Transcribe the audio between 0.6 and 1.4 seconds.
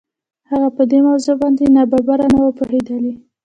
په دې موضوع